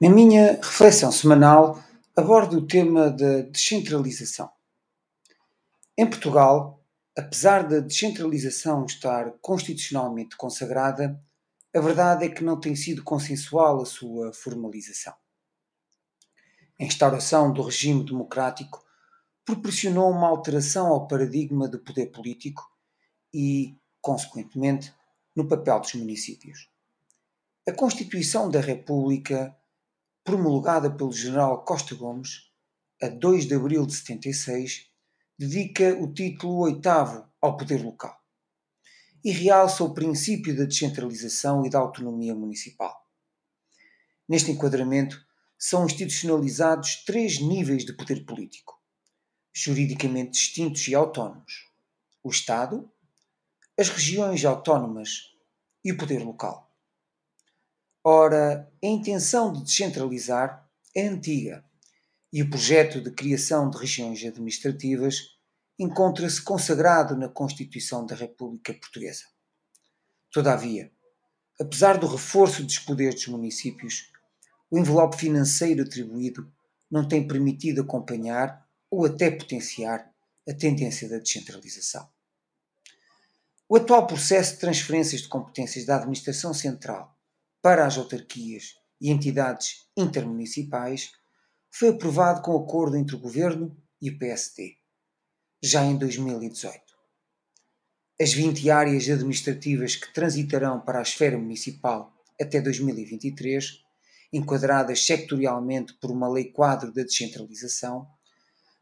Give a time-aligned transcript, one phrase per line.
[0.00, 1.82] Na minha reflexão semanal,
[2.16, 4.48] abordo o tema da descentralização.
[5.96, 6.80] Em Portugal,
[7.16, 11.20] apesar da descentralização estar constitucionalmente consagrada,
[11.74, 15.14] a verdade é que não tem sido consensual a sua formalização.
[16.80, 18.80] A instauração do regime democrático
[19.44, 22.62] proporcionou uma alteração ao paradigma do poder político
[23.34, 24.94] e, consequentemente,
[25.34, 26.70] no papel dos municípios.
[27.66, 29.57] A Constituição da República
[30.28, 32.50] promulgada pelo general Costa Gomes,
[33.02, 34.86] a 2 de abril de 76,
[35.38, 38.14] dedica o título oitavo ao poder local
[39.24, 42.94] e realça o princípio da descentralização e da autonomia municipal.
[44.28, 45.18] Neste enquadramento,
[45.58, 48.78] são institucionalizados três níveis de poder político,
[49.50, 51.70] juridicamente distintos e autónomos:
[52.22, 52.86] o Estado,
[53.78, 55.34] as regiões autónomas
[55.82, 56.67] e o poder local.
[58.10, 61.62] Ora, a intenção de descentralizar é antiga
[62.32, 65.36] e o projeto de criação de regiões administrativas
[65.78, 69.24] encontra-se consagrado na Constituição da República Portuguesa.
[70.32, 70.90] Todavia,
[71.60, 74.10] apesar do reforço dos poderes dos municípios,
[74.70, 76.50] o envelope financeiro atribuído
[76.90, 80.10] não tem permitido acompanhar ou até potenciar
[80.48, 82.08] a tendência da descentralização.
[83.68, 87.17] O atual processo de transferências de competências da administração central
[87.68, 91.12] para as autarquias e entidades intermunicipais
[91.70, 94.76] foi aprovado com acordo entre o Governo e o PSD,
[95.62, 96.80] já em 2018.
[98.18, 103.82] As 20 áreas administrativas que transitarão para a esfera municipal até 2023,
[104.32, 108.08] enquadradas sectorialmente por uma lei quadro da descentralização,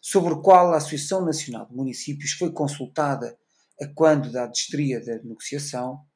[0.01, 3.37] sobre o qual a Associação Nacional de Municípios foi consultada
[3.83, 6.07] a quando da destria da negociação,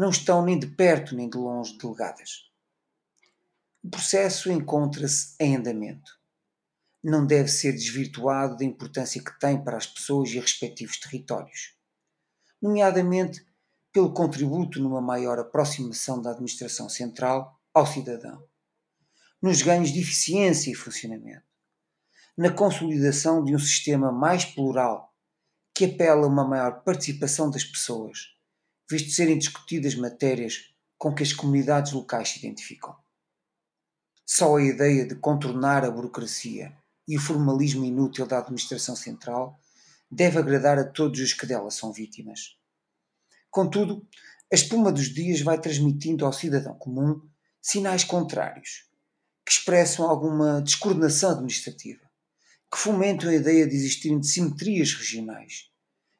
[0.00, 2.50] não estão nem de perto nem de longe delegadas.
[3.84, 6.18] O processo encontra-se em andamento.
[7.04, 11.76] Não deve ser desvirtuado da importância que tem para as pessoas e respectivos territórios,
[12.62, 13.46] nomeadamente
[13.92, 18.42] pelo contributo numa maior aproximação da administração central ao cidadão,
[19.42, 21.44] nos ganhos de eficiência e funcionamento,
[22.38, 25.14] na consolidação de um sistema mais plural
[25.74, 28.39] que apela a uma maior participação das pessoas
[28.90, 30.68] visto serem discutidas matérias
[30.98, 32.96] com que as comunidades locais se identificam.
[34.26, 39.58] Só a ideia de contornar a burocracia e o formalismo inútil da administração central
[40.10, 42.56] deve agradar a todos os que dela são vítimas.
[43.48, 44.06] Contudo,
[44.52, 47.20] a espuma dos dias vai transmitindo ao cidadão comum
[47.62, 48.86] sinais contrários,
[49.46, 52.10] que expressam alguma descoordenação administrativa,
[52.72, 55.70] que fomentam a ideia de existirem simetrias regionais,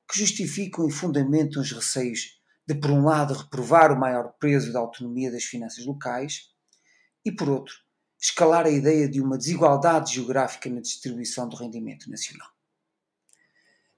[0.08, 2.39] que justificam e fundamentam os receios
[2.70, 6.50] de, por um lado, reprovar o maior peso da autonomia das finanças locais
[7.24, 7.74] e, por outro,
[8.16, 12.48] escalar a ideia de uma desigualdade geográfica na distribuição do rendimento nacional.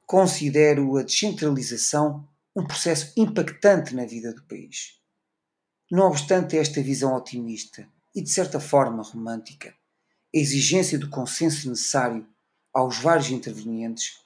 [0.07, 4.99] Considero a descentralização um processo impactante na vida do país.
[5.91, 9.69] Não obstante esta visão otimista e, de certa forma, romântica,
[10.35, 12.27] a exigência do consenso necessário
[12.73, 14.19] aos vários intervenientes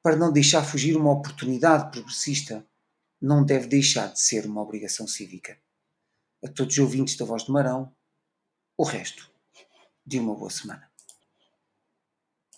[0.00, 2.64] para não deixar fugir uma oportunidade progressista
[3.20, 5.60] não deve deixar de ser uma obrigação cívica.
[6.44, 7.94] A todos os ouvintes da Voz do Marão,
[8.76, 9.30] o resto
[10.06, 10.90] de uma boa semana.